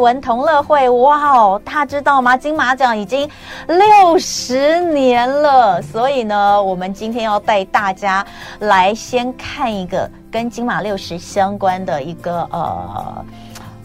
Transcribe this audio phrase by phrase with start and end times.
[0.00, 2.36] 文同乐会，哇哦，大家知道吗？
[2.36, 3.28] 金马奖已经
[3.66, 8.26] 六十年了，所以呢，我们今天要带大家
[8.60, 13.24] 来先看一个跟金马六十相关的一个呃。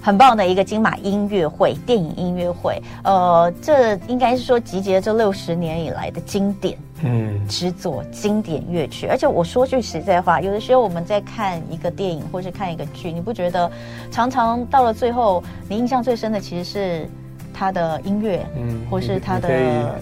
[0.02, 9.08] 很棒的一个金马音乐会，电影音乐会，呃，这应该是说集结这六十年以来的经典，嗯，之作，经典乐曲。
[9.08, 13.72] 而且我说句实在话，有的时候我们在看一个电影或是看一个剧，你不觉得
[14.12, 17.10] 常常到了最后，你印象最深的其实是。
[17.58, 19.48] 他的音乐，嗯，或是他的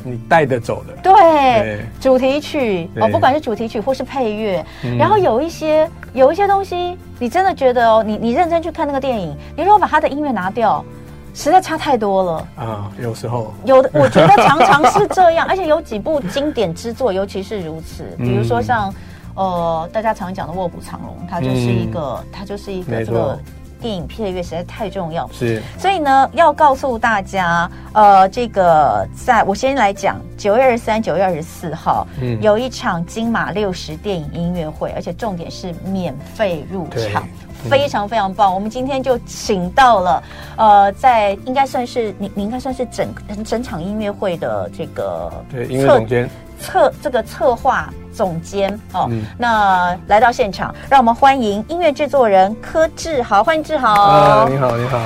[0.03, 10.83] 你带得走的，对，对主题曲哦，不管是主题曲或是配乐，嗯，然后有一些有一些东西，你真的觉得哦，你你认真去看那个电影，你如果把他的音乐拿掉，
[11.33, 12.47] 实在差太多了。
[12.55, 12.91] 啊。
[13.01, 13.53] 有时候。
[13.65, 18.93] 有的， 我觉得常常是这样，而且有几部经典之作，尤其是如此，比如说像
[19.35, 23.39] 呃，大家常讲的《卧虎藏龙》，它就是一个，嗯，它就是一个这个。
[23.81, 37.27] 电影配乐实在太重要，是，所以呢，要告诉大家，呃，这个在我先来讲，九月二十三、九月二十四号，嗯，有一场金马六十电影音乐会，而且重点是免费入场，
[37.69, 38.53] 非常非常棒。
[38.53, 40.23] 我们今天就请到了，
[40.57, 43.07] 呃，在应该算是你，你应该算是整
[43.45, 46.29] 整场音乐会的这个对音乐总监。
[46.59, 53.91] 策这个策划总监哦、嗯，那来到现场，让我们欢迎音乐制作人柯志豪，欢迎志豪。
[53.91, 54.97] 啊，你好，你好。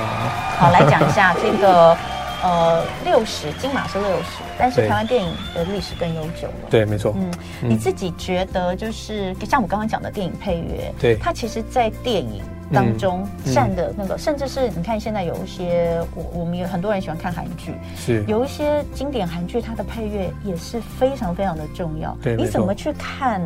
[0.60, 1.98] 好，来讲一下这个
[2.44, 6.70] 呃六十金马是六十，但是台湾电影的历史更悠久了。
[6.70, 7.14] 对，没错。
[7.16, 12.42] 嗯，你自己觉得就是像我刚刚讲的电影配乐，对，它其实，在电影。
[12.70, 22.14] 当中占的那个、嗯嗯，甚至是你看现在有一些，我我们有很多人喜欢看韩剧，是有一些经典韩剧，它的配乐也是非常非常的重要。
[22.22, 23.42] 对，你怎么去看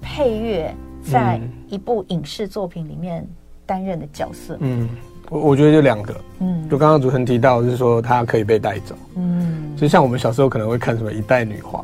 [0.00, 0.74] 配乐
[1.08, 3.24] 在一部影视作品里面
[3.64, 4.56] 担任的角色？
[4.58, 4.88] 嗯。
[5.28, 11.82] 我我觉得就两个，嗯，就刚刚主持人提到，就是说它可以被带走，嗯，就像我们小时候可能会看什么一代女皇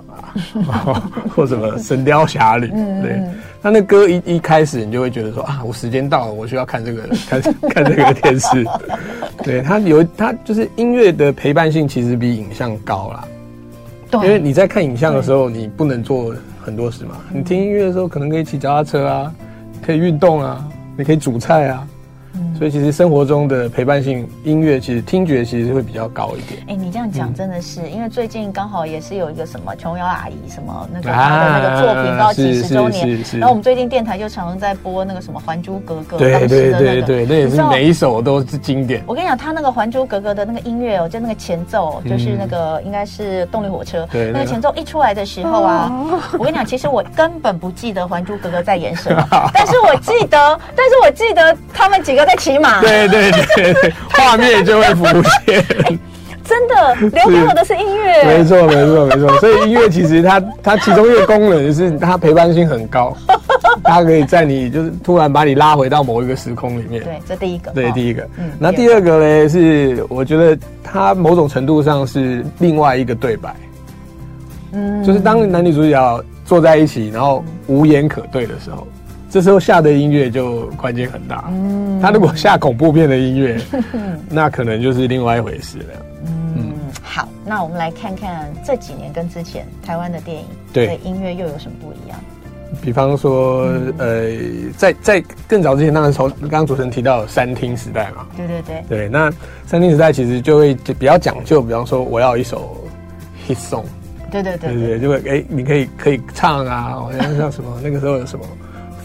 [0.69, 3.23] 啊， 或什么神雕侠侣，嗯，对，
[3.62, 7.41] 那那歌一一开始，你就会觉得说啊，我时间到了，我需要看这个，看
[7.71, 8.67] 看这个电视，
[9.43, 13.25] 对，它有它就是音乐的陪伴性其实比影像高啦，
[14.11, 19.35] 对，因为你在看影像的时候，你不能做很多事嘛，你听音乐的时候，可能可以骑脚踏车啊，
[19.83, 20.69] 可以运动啊，
[20.99, 21.87] 你可以煮菜啊。
[22.56, 26.61] 所以其实生活中的陪伴性音乐，其实听觉其实会比较高一点。
[26.69, 39.03] 哎，你这样讲真的是，嗯、因为最近刚好也是有一个什么琼瑶阿姨什么那个她的那个作品到几十周年，然后我们最近电台就常常在播那个什么《还珠格格》对对对对，那也是每一首都是经典。
[39.06, 45.93] 我跟你讲，他那个《还珠格格》的那个音乐哦，就那个前奏，就是那个应该是动力火车，对，那个前奏一出来的时候啊，
[46.33, 49.25] 我跟你讲，其实我根本不记得《还珠格格》在演什么，
[49.55, 53.31] 但是我记得，但是我记得他们几个在骑马，对对。
[53.31, 55.05] 对对，画面就会浮
[55.47, 55.65] 现。
[56.45, 58.25] 真的，留给我的是音乐。
[58.25, 59.39] 没错，没错，没错。
[59.39, 63.15] 所以音乐其实它它其中一个功能就是它陪伴性很高，
[63.84, 67.05] 它可以在你就是突然把你拉回到某一个时空里面。
[67.05, 67.71] 对，这第一个。
[67.73, 68.27] 对，第一个。
[68.39, 68.50] 嗯。
[68.59, 69.49] 那第二个呢？
[69.49, 73.55] 是我觉得它某种程度上是另外一个对白。
[74.73, 75.05] 嗯。
[75.05, 78.87] 就是当男女主角坐在一起，然后无言可对的时候。
[79.31, 81.44] 这时候下的音乐就关键很大。
[81.49, 83.61] 嗯，他如果下恐怖片的音乐，
[84.28, 85.84] 那可能就是另外一回事了。
[86.27, 86.72] 嗯，嗯，
[87.03, 92.19] 好，那我们来看看这几年跟之前台湾的电影的音乐又有什么不一样？
[92.83, 94.31] 比方说，嗯、呃，
[94.77, 98.27] 在在更早之前，当然从刚刚主持人提到三厅时代嘛。
[98.37, 98.84] 对对对。
[98.88, 99.33] 对，那
[99.67, 102.77] 三厅时代其实就会比较讲究，比方说我要一首
[103.47, 103.84] hit song。
[104.31, 104.75] 对对对。
[104.75, 108.44] 对对，就会哎，你可以可以唱啊，好像像什么那个时候有什么。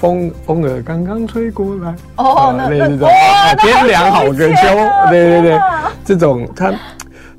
[0.03, 3.07] 风风儿刚刚吹过来，哦，那种
[3.59, 4.67] 天凉好个秋，
[5.09, 5.59] 对对对，
[6.03, 6.73] 这种它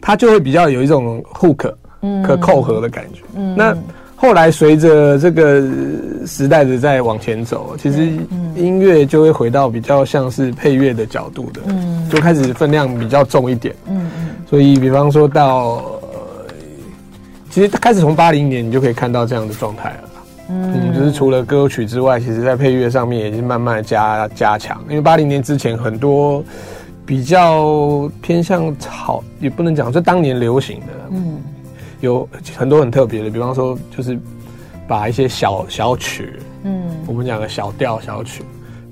[0.01, 1.71] 它就会比较有一种 hook，
[2.01, 3.21] 嗯，可扣合的感觉。
[3.37, 3.77] 嗯，那
[4.17, 5.63] 后来随着这个
[6.27, 8.11] 时代的在往前走，其实
[8.57, 14.29] 音乐就会回到比较像是配乐的角度的，嗯，就开始分量比较重一点，嗯嗯。
[14.49, 15.85] 所以，比方说到，
[17.51, 20.09] 其实开始从八零年，你就可以看到这样的状态了。
[20.49, 24.83] 嗯，就是除了歌曲之外，其实在配乐上面也是慢慢的加加强。
[24.89, 26.45] 因为八零年之前很多
[27.07, 31.39] 比较偏向草，也不能讲就当年流行的，嗯，
[32.01, 34.19] 有很多很特别的，比方说就是
[34.87, 38.43] 把一些小小曲，嗯，我们讲的小调小曲，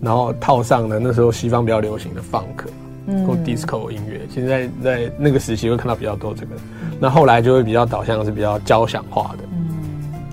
[0.01, 2.67] 然后套上了那时候西方比较流行的 funk，
[3.07, 6.55] 嗯，或 disco 音乐，其实在在那个时期会看到比较多这个，
[6.99, 9.45] 那后来就会比较导向是比较交响化的。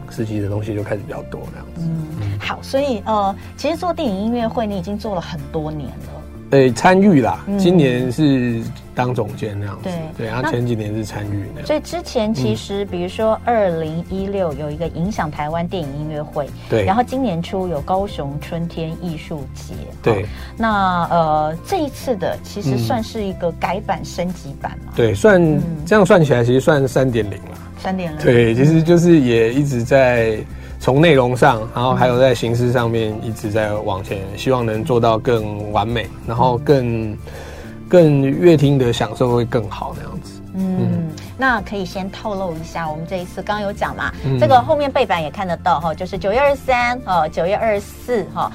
[0.10, 1.82] 自己的东西就开始比较多，这样子。
[1.82, 6.20] 嗯，好，所以呃，其实做电影音乐会，你已经做了很多年了。
[6.50, 8.60] 对，参与啦，今年是
[8.96, 11.68] 当总监那样子，对对，然后前几年是参与那样。
[11.68, 20.26] 所以之前其实，比如说二零一六有一个影响台湾电影音乐会，对，然后今年初有高雄春天艺术节，对。
[20.58, 24.92] 那呃，这一次的其实算是一个改版升级版嘛？
[24.96, 25.40] 对，算
[25.86, 27.58] 这样算起来，其实算三点零了。
[27.82, 30.38] 三点零，对，其实就是也一直在。
[30.82, 37.18] 从内容上，然后还有在形式上面一直在往前，希望能做到更完美，然后更
[37.90, 40.40] 更乐听的享受会更好那样子。
[40.54, 48.50] 嗯，嗯，那可以先透露一下，我们这一次刚刚有讲嘛，嗯、这个后面背板也看得到哈，就是九月二十三哦，九月二十四哈。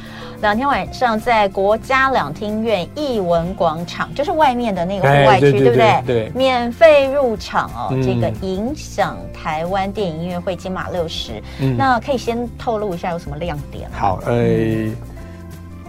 [0.45, 6.03] 两天晚上在国家两厅院艺文广场，就是外面的那个户外区，对不对？
[6.07, 7.89] 对，免费入场哦。
[7.93, 13.89] 嗯、这个影响台湾电影音乐会金马六十，嗯，那可以先透露一下有什么亮点？
[13.91, 14.35] 好，呃，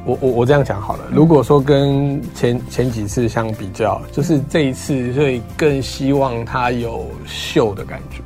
[0.06, 1.04] 我我我这样讲好了。
[1.12, 8.22] 如果说跟前前几次相比较，就是这一次会更希望它有秀的感觉。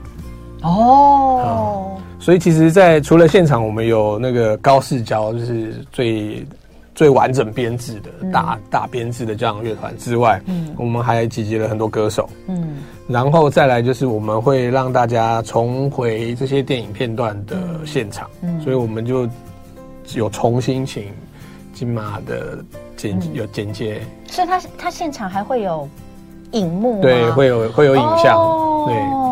[0.61, 1.99] 哦。
[2.19, 6.45] 嗯所以其实，在除了现场，我们有那个高视角，就是最
[6.93, 19.25] 最完整编制的大、嗯、大编制的交响乐团之外，嗯，我们还集结了很多歌手，嗯，然后再来就是我们会让大家重回这些电影片段的现场，嗯，所以我们就
[20.13, 21.05] 有重新请
[21.73, 22.61] 金马的
[22.97, 25.87] 剪、嗯、有剪接，所以他他现场还会有
[26.51, 29.28] 影幕，对，会有会有影像，哦、对。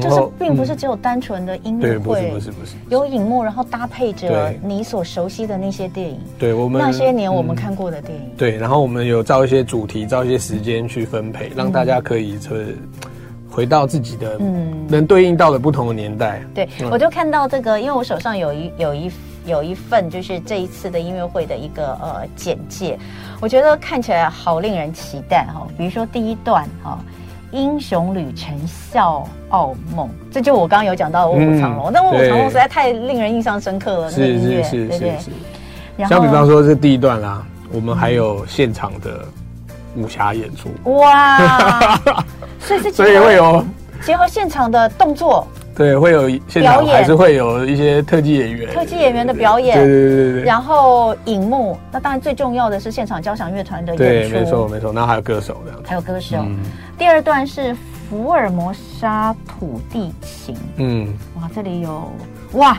[0.00, 12.76] 就是并不是只有单纯的音乐会，对，不是不是不是，有荧幕，然后搭配着你所熟悉的那些电影，对我们那些年我们看过的电影，对，然后我们有照一些主题，照一些时间去分配，让大家可以就是
[13.50, 14.86] 回到自己的嗯。
[14.88, 16.42] 能对应到的不同的年代。
[16.54, 19.10] 对，我就看到这个，因为我手上有一有一
[19.46, 22.98] 有一份就是这一次的音乐会的一个呃简介，
[23.40, 26.98] 我觉得看起来好令人期待哈，比如说第一段哈。
[27.52, 34.10] 英雄旅程笑傲梦，这就我刚刚有讲到的《卧虎藏龙》，但《卧虎藏龙》实在太令人印象深刻了。
[34.10, 35.30] 那个音乐，是是是是是。
[36.08, 39.24] 像比方说是第一段啦，我们还有现场的
[39.96, 40.68] 武侠演出。
[40.92, 41.96] 哇！
[42.60, 43.64] 所以是所以会有
[44.02, 45.46] 结合现场的动作。
[45.80, 49.78] 对，会有现场还是会有一些特技演员，特技演员的表演。
[49.78, 50.42] 对对对对。
[50.42, 54.30] 然后荧幕，那当然最重要的是现场交响乐团的演出。
[54.30, 54.92] 对，没错没错。
[54.92, 55.88] 那还有歌手这样子。
[55.88, 56.36] 还有歌手。
[56.98, 57.74] 第二段是
[58.10, 60.54] 福尔摩沙土地情。
[60.76, 62.12] 嗯，哇，这里有
[62.52, 62.78] 哇，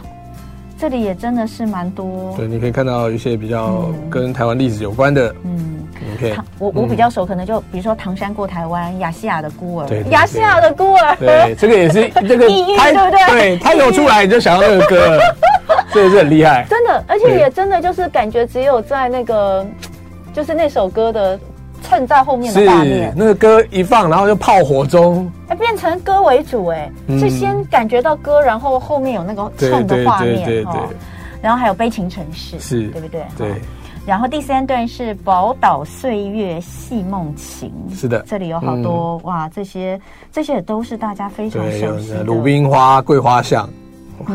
[0.81, 2.33] 这里也真的是蛮多。
[2.35, 5.35] 对，你可以看到一些比较跟台湾历史有关的。
[5.43, 5.77] 嗯。
[6.17, 13.25] Okay, 我我比较熟，可能就比如说《唐山过台湾》，亚细亚的孤儿，亚细亚的孤儿，对，这个也是 这个他对不对？
[13.29, 15.19] 对，他有出来你就想到那个歌，
[15.93, 19.65] 这也是很厉害，真的，而且也真的就是感觉只有在那个
[20.33, 21.39] 就是那首歌的
[21.81, 26.89] 衬在后面的画面，那个歌一放，然后就炮火中，哎，变成歌为主，哎，
[27.19, 30.81] 是先感觉到歌，然后后面有那个衬的画面，对对对，
[31.41, 33.21] 然后还有悲情城市，是对不对？
[33.37, 33.53] 对。
[34.03, 39.99] 然后第三段是宝岛岁月戏梦情，是的，这里有好多、嗯、哇，这些
[40.31, 42.23] 这些也都是大家非常熟悉的。
[42.23, 43.69] 鲁冰花、桂花巷，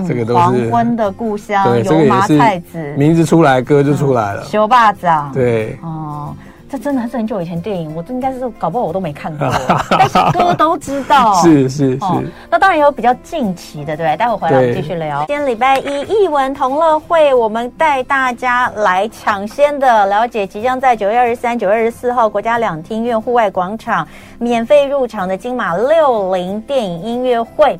[0.07, 4.45] 这个都是黄昏的故乡，油麻菜籽，名字出来，歌就出来了。
[4.45, 6.33] 修霸掌，对，哦。
[6.69, 9.49] 这真的是很久以前电影，我这应该是搞不好我都没看过，
[9.91, 11.35] 但是歌都知道。
[11.43, 12.23] 是是是、哦。
[12.51, 14.17] 那当然有比较近期的，对不对？
[14.17, 15.25] 待会回来我们继续聊。
[15.27, 24.07] 今天礼拜一艺文同乐会，我们带大家来抢先的了解即将在九月二十三、九月二十四号国家两厅院户外广场
[24.39, 27.79] 免费入场的金马六零电影音乐会。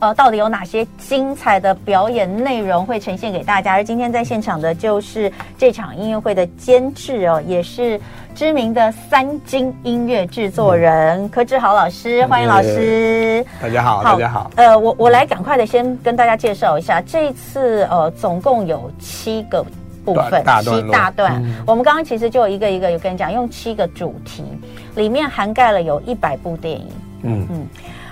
[0.00, 3.72] 呃，到底有哪些精彩的表演内容会呈现给大家？
[3.72, 8.00] 而今天在现场的就是这场音乐会的监制哦，也是
[8.32, 13.44] 知名的三金音乐制作人、嗯、柯志豪老师，欢迎老师。
[13.60, 14.48] 大家好，大家好。
[14.54, 19.66] 呃，我我来赶快的先跟大家介绍一下，这一次呃总共有七个
[20.04, 21.42] 部分，七大段。
[21.44, 24.44] 嗯、我们刚刚其实就一个一个有跟你讲，用七个主题，
[24.94, 26.86] 里面涵盖了有一百部电影。
[27.24, 27.66] 嗯嗯。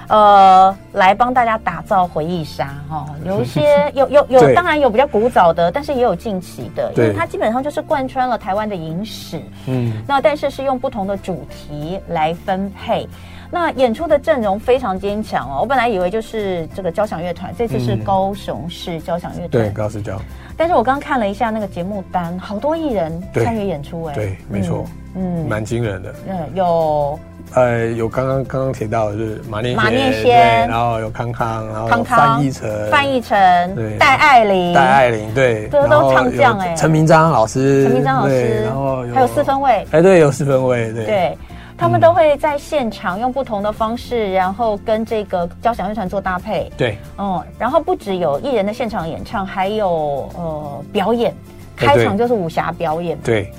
[0.08, 9.40] 呃，来帮大家打造回忆杀哈， 有一些有有有，当然有比较古早的，但是也有近期的，因为它基本上就是贯穿了台湾的影史。
[9.66, 13.08] 嗯，那但是是用不同的主题来分配。
[13.48, 15.58] 那演出的阵容非常坚强哦。
[15.60, 20.20] 我本来以为就是这个交响乐团，这次是高雄市交响乐团，对，高市交。
[20.56, 25.05] 但是我刚刚看了一下那个节目单，好多艺人参与演出，哎，对，没错，嗯，
[25.48, 26.14] 蛮惊人的。
[26.28, 27.18] 嗯，有。
[27.54, 41.38] 呃，有刚刚刚刚提到的就是马念马念先，然后有康康，然后康康范逸臣，范逸臣，对，戴爱玲，戴爱玲，对，这都唱将哎，陈明章老师，陈明章老师，然后还有四分卫，哎，对，有四分卫，对，对，
[41.78, 51.32] 他们都会在现场用不同的方式，然后跟这个交响乐团做搭配，对，嗯，然后不只有艺人的现场演唱，还有呃表演，
[51.76, 53.52] 开场就是武侠表演，对。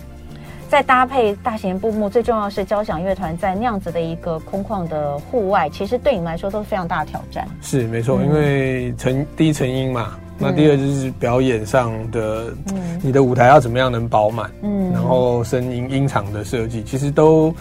[0.69, 7.47] 再搭配大型布幕，最重要的是交响乐团在那样子的一个空旷的户外，其实对你们来说都是非常大的挑战。
[7.61, 17.53] 是没错，嗯、因为成第一成音嘛，那第二就是表演上的，嗯、你的舞台要怎么样能饱满，嗯，然后声音音场的设计，其实都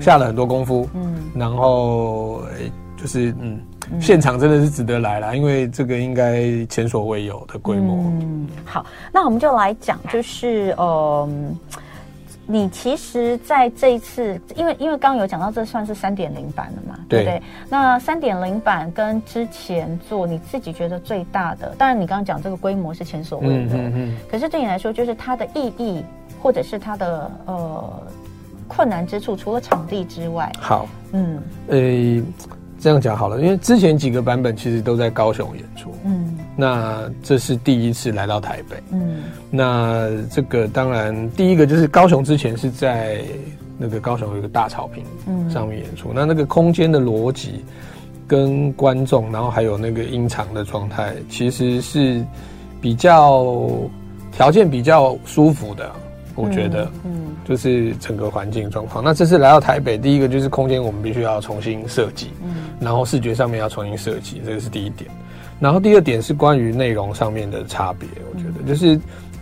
[0.00, 2.42] 下了很多功夫，嗯，然后
[2.96, 7.96] 就是嗯，嗯现场真的是值得来啦，因为这个应该前所未有的规模。
[8.20, 11.28] 嗯，好，那我们就来讲，就是呃。
[12.46, 17.42] 你其实在这一次，因为因为刚刚有讲到，这算是三点零版了嘛，对，对不对？
[17.70, 26.04] 那三点零版跟之前做，你自己觉得最大的，当然你刚刚讲这个规模是前所未有的，嗯嗯嗯，可是对你来说，就是它的意义，
[26.42, 28.02] 或者是它的呃
[28.66, 32.22] 困难之处，除了场地之外，好，嗯，诶。
[32.82, 43.22] 这样讲好了，因为之前几个版本其实都在高雄演出，嗯，那这是第一次来到台北，嗯，那这个当然第一个就是高雄之前是在
[43.78, 47.64] 那个高雄有一个大草坪，嗯，上面演出，嗯、那那个空间的逻辑
[48.26, 52.20] 跟观众，然后还有那个音场的状态，其实是
[52.80, 53.56] 比较
[54.32, 55.88] 条件比较舒服的。
[56.34, 59.02] 我觉得，嗯，就是整个环境状况。
[59.04, 65.10] 那这次来到台北，第一个就是空间，我们必须要重新设计，嗯，然后视觉上面要重新设计，这个是第一点。
[65.60, 68.08] 然后第二点是关于内容上面的差别。
[68.32, 68.98] 我觉得就是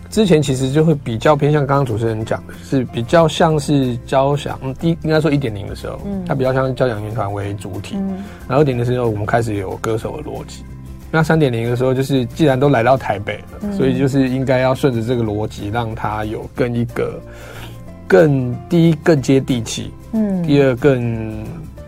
[0.09, 10.63] 之前其实就会比较偏向刚刚主持人讲的，是比较像是交响，嗯，第一应该说一点零的时候，嗯，它比较像交响乐团为主体，嗯，然后二点的时候，我们开始有歌手的逻辑。
[11.11, 17.19] 那三点零的时候，就是既然都来到台北了，嗯、所以就是应该要顺着这个逻辑，让它有更一个
[18.07, 21.43] 更第一更接地气，嗯，第二更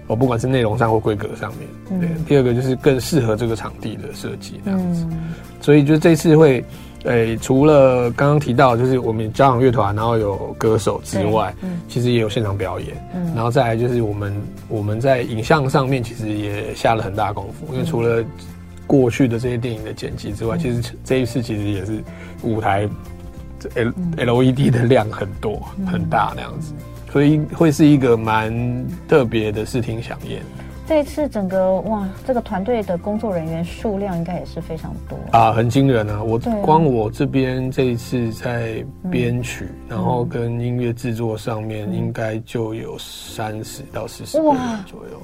[0.08, 5.08] 我、哦、不管是内容上或规格上面，嗯、对，第二个就是更适合这个场地的设计这样子。
[5.10, 6.64] 嗯、所以就这次会，
[7.06, 14.34] 诶、欸，除了刚刚提到就是我们交响乐团，然后有歌手之外，嗯、其实也有现场表演，嗯，然后再来就是我们
[14.68, 18.22] 我们在影像上面其实也下了很大功夫，因为除了
[18.86, 22.04] 过去的这些电影的剪辑之外，嗯、其实这一次其实也是
[22.42, 22.88] 舞台
[23.76, 26.74] ，L L E D 的量很多、嗯、很大那样子，
[27.12, 28.54] 所以会是一个蛮
[29.08, 30.42] 特别的视听饗宴。
[30.86, 35.18] 这一次整个哇，这个团队的工作人员数量应该也是非常多。
[35.32, 36.22] 啊，很惊人啊！
[36.22, 45.22] 我光我这边这一次在编曲，嗯、然后跟音乐制作上面，应该就有三十到四十个人左右。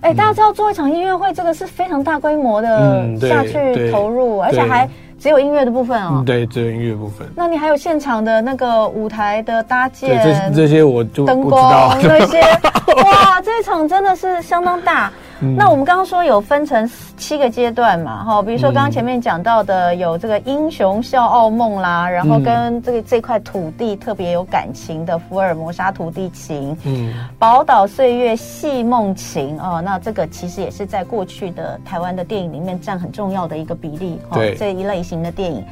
[0.00, 4.88] 哎，大家知道做一场音乐会，这个是非常大规模的下去投入，而且还
[5.18, 6.22] 只有音乐的部分哦。
[6.24, 7.28] 对，只有音乐部分。
[7.34, 12.40] 那你还有现场的那个舞台的搭建，这这些我就灯光那些，
[13.04, 15.10] 哇，这一场真的是相当大。
[15.56, 34.54] 那我们刚刚说有分成七个阶段嘛，哈，比如说刚刚前面讲到的有这个英雄笑傲梦啦，然后跟这个这块土地特别有感情的福尔摩沙土地情，嗯，宝岛岁月戏梦情哦，那这个其实也是在过去的台湾的电影里面占很重要的一个比例，对。
[34.56, 35.64] 这一类型的电影。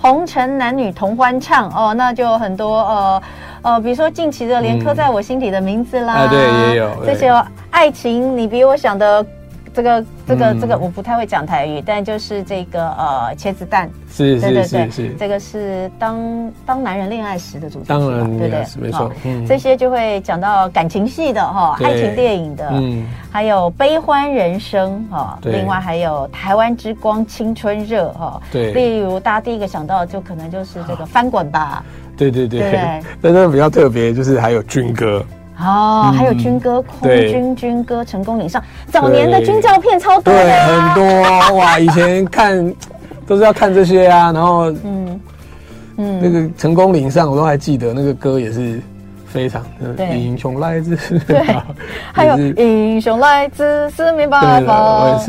[0.00, 3.22] 红尘男女同欢唱哦，那就很多呃
[3.62, 7.30] 呃，比如说近期的连刻在我心底的名字啦，嗯、啊对也有这些
[7.72, 9.26] 爱情，你比我想的。
[9.74, 18.66] 这个这个这个我不太会讲台语，但就是这个呃茄子蛋，是是是是，这个是当当男人恋爱时的主题曲，当然对对？
[18.78, 19.10] 没错，
[19.48, 31.82] 这些就会讲到感情戏的哈，爱情电影的，嗯，还有悲欢人生哈，另外还有台湾之光青春热哈，对，例如大家第一个想到的就可能就是这个翻滚吧，
[32.14, 35.24] 对对对， 但是比较特别就是还有军歌。
[35.62, 41.78] 哦，还有军歌，空军军歌，成功岭上，早年的军教片超多的，对，很多哇！
[41.78, 42.74] 以前看
[43.26, 45.20] 都是要看这些啊，然后嗯。
[45.98, 48.80] 嗯，那个成功岭上我都还记得那个歌也是
[49.32, 49.64] 非常，
[49.96, 51.42] 对英雄来自对，
[52.12, 55.18] 还有英雄来自四面八方。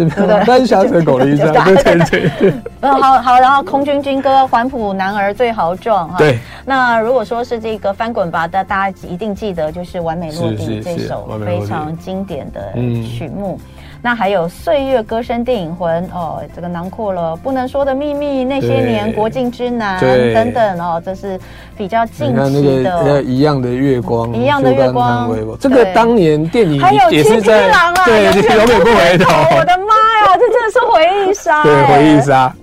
[2.81, 6.17] 嗯，好好，然后空军军歌《环浦男儿最豪壮》哈。
[6.17, 6.38] 对。
[6.65, 13.57] 那如果说是这个翻滚吧，大大家一定记得就是《完美落地》这首非常经典的曲目。
[14.05, 19.98] 那还有《岁月歌声电影魂》哦，这个囊括了不能说的秘密、那些年、国境之南
[20.33, 21.39] 等等哦，这是
[21.77, 23.01] 比较近期的。
[23.01, 29.31] 那个一样的月光，一样的月光，这个当年电影还有七匹狼啊，对，永远不回头。
[29.57, 29.95] 我的妈
[30.27, 32.53] 呀，这真的是回忆杀，对，回忆杀，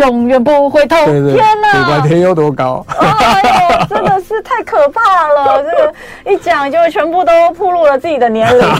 [0.00, 0.96] 永远不回头。
[1.04, 3.42] 天哪，不管天有多高，哎
[3.78, 5.62] 呦，真的是太可怕了！
[5.62, 5.92] 这 个
[6.32, 8.66] 一讲就全部都暴露了自己的年龄。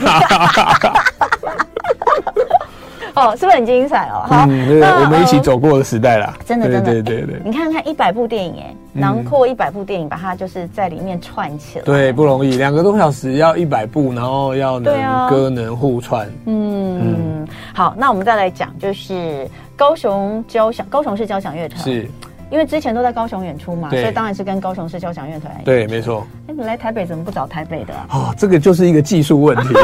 [3.17, 4.23] 哦，是不是很精彩哦？
[4.29, 7.43] 好，我们一起走过的时代啦，真的，真的，对对对对。
[7.45, 14.95] 你看看一百部电影，哎，囊括一百部电影，把它就是在里面串起来，对，不容易，两个多小时要一百部，然后要能
[15.29, 17.49] 歌能互串，嗯嗯。
[17.75, 19.47] 好，那我们再来讲，就是
[19.81, 22.07] 高雄交响，高雄市交响乐团，是
[22.51, 25.51] 因为之前都在高雄演出嘛，所以当然是跟高雄市交响乐团。
[25.65, 26.27] 对，没错。
[26.49, 27.95] 哎，你来台北怎么不找台北的？
[28.11, 29.69] 哦，这个就是一个技术问题。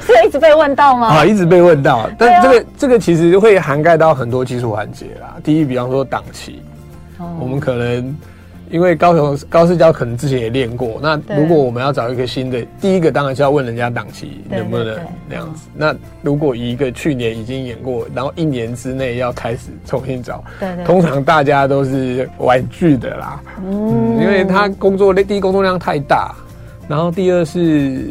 [0.00, 1.06] 是一直被问到吗？
[1.18, 5.36] 啊，一直被问到，但这个、啊、这个其实会涵盖到很多技术环节啦。
[5.44, 6.60] 第一，比方说档期，
[7.18, 8.16] 哦、我们可能
[8.70, 14.96] 因为高雄高市交可能之前也练过，那如果我们要找一个新的，第一个当然是要问人家档期能不能
[15.28, 15.68] 那样子。
[15.74, 23.42] 那如果一个去年已经演过，然后一年之内要开始重新找，对，通常大家都是玩剧的啦。
[23.64, 26.34] 嗯，嗯，因为他工作第一工作量太大，
[26.88, 28.10] 然后第二是。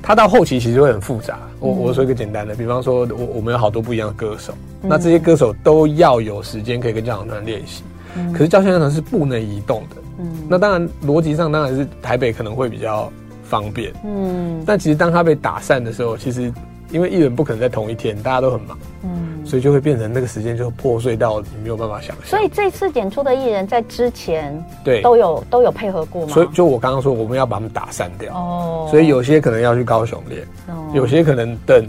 [0.00, 1.38] 他到后期其实会很复杂。
[1.60, 7.82] 我我说一个简单的，比方说，我我们有好多不一样的歌手，那这些歌手都要有时间可以跟家长团练习。
[8.32, 9.96] 可是交响乐团是不能移动的。
[10.18, 13.10] 嗯，那当然逻辑上当然是台北可能会比较
[13.42, 13.92] 方便。
[14.04, 16.52] 嗯，但其实当他被打散的时候，其实。
[16.90, 22.24] 因为艺人不可能在同一天，大家都很忙，嗯，所以就会变成那个时间就破碎到你没有办法想象。
[22.24, 26.32] 所以这次演出的艺人，在之前对都有都有配合过吗？
[26.32, 28.88] 所以就我刚刚说，我们要把他们打散掉哦。
[28.90, 31.86] 所以有些可能要去高雄练，哦，有些可能等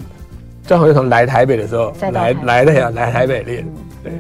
[0.68, 3.66] 正好就从来台北的时候来来的呀，来台北练，
[4.04, 4.12] 对。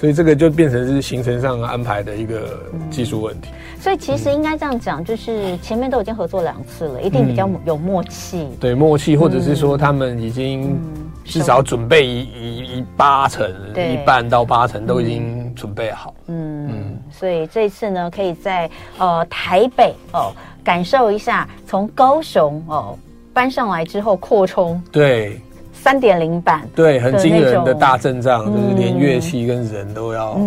[0.00, 2.58] 所以这个就变成是行程上安排的一个
[2.90, 3.50] 技术问题。
[3.78, 8.48] 所以其实应该这样讲，就是前面都已经合作两次了，一定比较有默契。
[8.58, 10.80] 对，默契，或者是说他们已经
[11.22, 16.14] 至少准备一一一八成，一半到八成都已经准备好。
[16.28, 16.98] 嗯嗯。
[17.10, 20.32] 所以这次呢，可以在呃台北哦
[20.64, 22.96] 感受一下从高雄哦
[23.34, 24.82] 搬上来之后扩充。
[24.90, 25.38] 对。
[25.82, 26.60] 三点零版。
[26.74, 30.38] 对，很惊人的大阵仗，就是连乐器跟人都要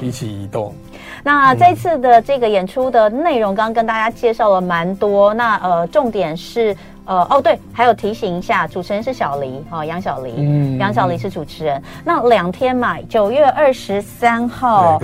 [0.00, 0.74] 一起移动。
[1.22, 5.34] 那这次的这个演出的内容，刚刚跟大家介绍了蛮多。
[5.34, 11.76] 那呃，重点是呃，哦对，还有提醒一下，主持人是小黎哦，杨小黎，嗯，杨小黎是主持人。
[11.76, 14.98] 嗯、那两天嘛，九月二十三号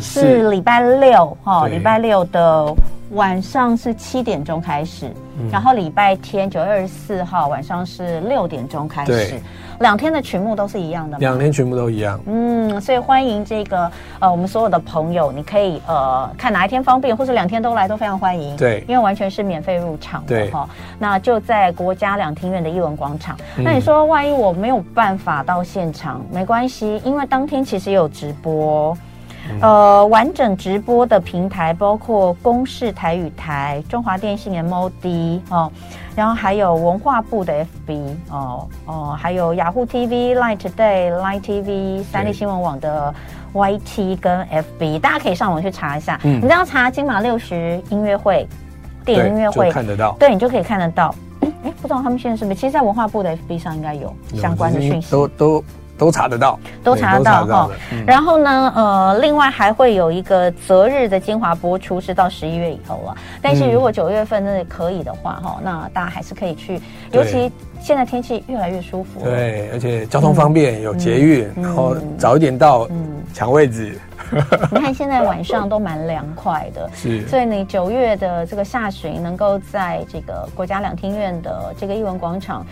[0.00, 2.74] 是礼拜六哈，礼拜六的
[3.10, 9.40] 晚上是七点钟开始，嗯、然后礼拜天九月二十四号晚上是六点钟开始。
[9.80, 11.18] 两天的曲目都是一样的吗？
[11.20, 12.20] 两天曲目都一样。
[12.26, 18.54] 嗯，所以欢迎这个呃，我们所有的朋友，你可以呃看哪一天方便，或是两天都来都非常欢迎。
[18.58, 20.68] 对，因为完全是免费入场的哈。
[20.98, 23.36] 那就在国家两厅院的艺文广场。
[23.56, 28.96] 嗯、那你说万一我没有办法到现场，没关系，因为当天其实也有直播。
[29.60, 35.70] 呃，完整直播的平台包括公视台语台、中华电信 MOD 哦，
[36.14, 43.14] 然后还有文化部的 FB 哦哦，还有雅虎 TV、Line Today、Line TV、三立新闻网的
[43.52, 46.18] YT 跟 FB，大家可以上网去查一下。
[46.24, 48.46] 嗯，你只要查金马六十音乐会、
[49.04, 51.14] 电影音乐会，看得到，对，你就可以看得到。
[51.62, 52.54] 哎，不知道他们现在是不是？
[52.54, 55.64] 其实，在文化部的 FB 上应该有相关的讯息，都都。
[56.00, 57.70] 都查得到，都查得到哈。
[58.06, 63.14] 然后呢，呃，另外还会有一个择日的精华播出，是到十一月以后了。
[63.42, 66.80] 但是如果九月份那可以的话，哈，那大家还是可以去。
[67.12, 72.88] 尤其现在天气越来越舒服，对，而且交通方便，有捷运，然后早一点到，
[73.34, 73.98] 抢位置。
[74.70, 77.26] 你看现在晚上都蛮凉快的， 是。
[77.26, 82.64] 所以你九月的这个下旬，能够在这个国家两厅院的这个艺文广场。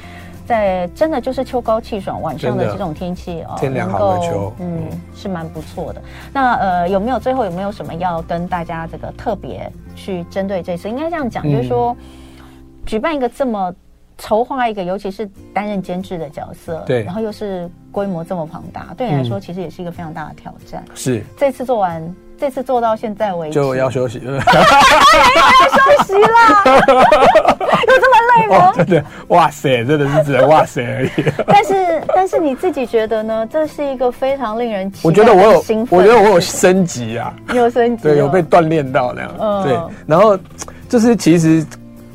[0.49, 4.85] 在真的就是秋高气爽，晚上的这种天气哦，天凉好的秋，嗯，
[5.15, 6.01] 是蛮不错的。
[6.33, 10.89] 那呃，有没有最后有没有什么要跟大家这个特别去针对这次？
[10.89, 11.95] 应该这样讲，嗯、就是说
[12.87, 13.71] 举办一个这么
[14.17, 20.83] 筹划一个，尤其是担任监制的角色，对，然后又是规模这么庞大，对你来说其实也是一个非常大的挑战。
[20.95, 21.23] 是。
[21.37, 22.03] 这次做完
[22.39, 28.71] 这次做到现在为止就要休息了， 要休息啦， 有这么累吗？
[28.71, 28.73] 哦？
[28.77, 31.11] 真的，哇塞，真的是只能哇塞而已。
[31.47, 33.47] 但是，但是你自己觉得呢？
[33.51, 39.35] 这是一个非常令人我觉得我有，我觉得我有升级啊，你有升级，对，有被锻炼到那样。
[39.41, 40.39] 嗯、对，然后
[40.89, 41.67] 就是其实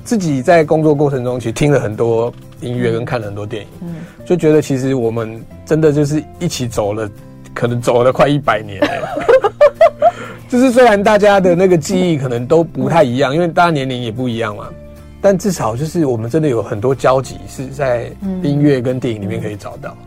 [0.03, 7.09] 自己在工作过程中，其实听了很多音乐，跟看了很多电影，嗯，就觉得其实我们真的就是一起走了，
[7.53, 8.79] 可能走了快一百年。
[10.54, 14.70] 就是虽然大家的那个记忆可能都不太一样，因为大家年龄也不一样嘛，
[15.20, 18.06] 但至少就是我们真的有很多交集是在
[18.44, 19.98] 音乐跟电影里面可以找到。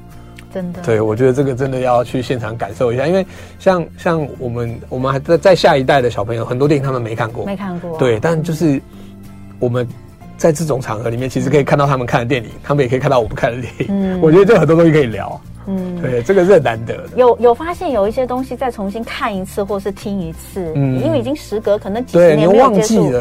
[0.54, 3.26] 真的，对，我觉得这个真的要去现场感受一下，因为
[3.58, 8.80] 像像我们我们还在在下一代的小朋友，很多电影他们没看过，没看过，对，但就是
[9.58, 9.84] 我们
[10.36, 13.86] 在这种场合里面，其实可以看到他们看的电影，他们也可以看到我们看的电影。
[13.88, 15.40] 嗯，我觉得这很多东西可以聊。
[15.66, 17.08] 嗯，对，这个是很难得的。
[17.16, 23.12] 有有发现有一些东西再重新看一次，或是听一次，嗯，因为已经时隔可能几十年没有接触，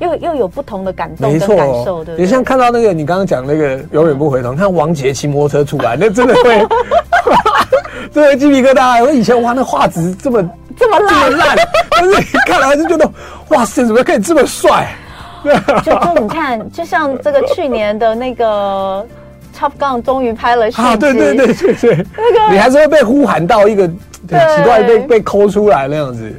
[0.00, 2.16] 又又有不同对对，没错，感受，对。
[2.16, 6.66] 你像看到那个你刚刚讲那个永远不回头，嗯、看王杰骑摩托车出来，那真的会，
[8.12, 9.00] 真的鸡皮疙瘩。
[9.02, 10.42] 我以前哇，那画质这么
[10.76, 11.56] 这么烂，这么烂，
[11.92, 13.08] 但是你看了还是觉得
[13.50, 14.88] 哇塞，怎么可以这么帅？
[15.84, 19.06] 就就你看，就像这个去年的那个。
[19.56, 20.96] Top Gun 终于拍了续集啊！
[20.96, 26.32] 对对对对对，那个你还是会被呼喊到一个很奇怪被被抠出来那样子，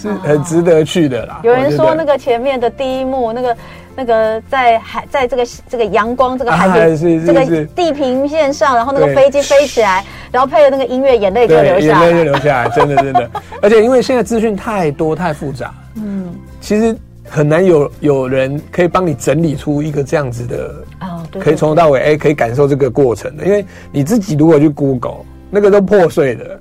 [0.00, 1.40] 是很值得去的啦。
[1.42, 3.56] 有人说那个前面的第一幕，那个
[3.96, 13.30] 那个在海，在这个这个阳光这个海平这个地平线上，然后那个 飞机飞起来，然后配的那个音乐，眼泪就流下来，眼泪就流下来，真的真的。
[13.62, 16.96] 而且因为现在资讯太多太复杂，嗯，其实。
[17.32, 20.74] 很难有有人可以帮你整理出一个这样子的，
[21.38, 23.44] 可以从头到尾哎，可以感受这个过程的。
[23.44, 25.18] 因为你自己如果去 Google，
[25.50, 26.58] 那个都破碎的，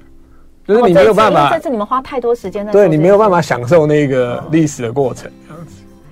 [0.68, 1.52] 就是你没有办法。
[1.54, 5.32] 这次你们花太多时间在，对你没有办法享受那个历史的过程。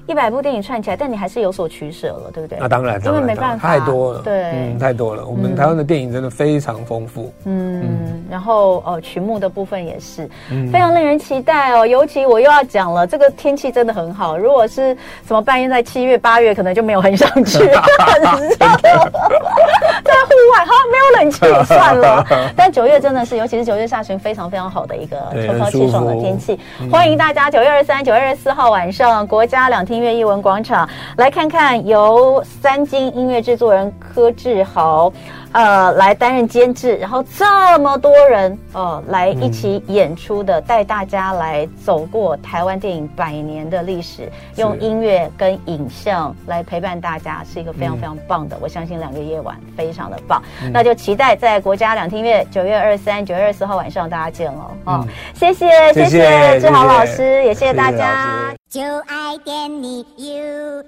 [0.08, 2.58] 一百部电影串起来，但你还是有所取舍了，对不对？
[2.60, 5.26] 啊，当然，因为没办法，太多了，对，嗯，太多了。
[5.26, 11.86] 我们台湾的电影真的非常丰富，嗯，嗯然后呃，曲目的部分也是，嗯，非常令人期待哦。
[11.86, 14.38] 尤其我又要讲了，这个天气真的很好。
[14.38, 14.96] 如果是
[15.28, 17.60] 什么半夜在七月八月，可能就没有很想去，
[18.00, 18.68] 很热，在
[20.28, 22.26] 户外哈，没有冷气也算了。
[22.56, 26.58] 但九月真的是，尤其是九月下旬，非常非常好的一个秋高气爽的天气。
[26.90, 29.98] 欢迎大家九月二十三、九月二十四号晚上，国家两厅。
[29.98, 35.12] 音乐艺文广场，来看看由三金音乐制作人柯志豪，
[35.54, 48.58] 呃，来担任监制，然后这么多人，呃，来一起演出的，带大家来走过台湾电影百年的历史，用音乐跟影像来陪伴大家，是一个非常非常棒的。
[48.62, 55.04] 我相信两个夜晚非常的棒，那就期待在国家两厅院九月二十三、九月二十四号晚上大家见喽啊！
[55.34, 58.54] 谢谢谢谢志豪老师，也谢谢大家。
[58.70, 60.84] 就爱点你 UFO